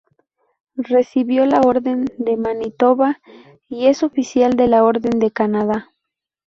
Recibido 0.77 1.45
la 1.45 1.61
Orden 1.61 2.05
de 2.17 2.35
Manitoba 2.35 3.19
y 3.69 3.85
es 3.85 4.01
Oficial 4.01 4.55
de 4.55 4.67
la 4.67 4.83
Orden 4.83 5.19
de 5.19 5.29
Canadá. 5.29 5.93